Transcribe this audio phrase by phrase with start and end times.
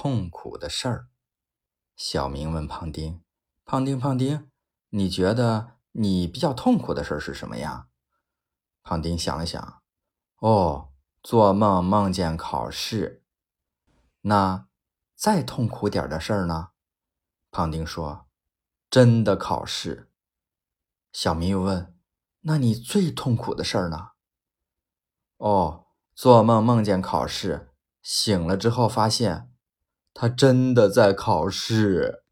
[0.00, 1.08] 痛苦的事儿。
[1.96, 3.20] 小明问胖丁
[3.66, 4.48] ：“胖丁，胖丁，
[4.90, 7.88] 你觉得你比较痛苦的事儿是什么呀？”
[8.84, 9.82] 胖丁想了想
[10.38, 13.24] ：“哦，做梦梦见考试。
[14.20, 14.68] 那
[15.16, 16.68] 再痛苦点的事儿呢？”
[17.50, 18.28] 胖丁说
[18.88, 20.12] ：“真的考试。”
[21.10, 21.92] 小明又问
[22.42, 24.10] ：“那你最痛苦的事儿呢？”
[25.38, 25.86] 哦。
[26.14, 27.72] 做梦梦见考试，
[28.02, 29.52] 醒了之后发现，
[30.20, 32.22] 他真的在考试。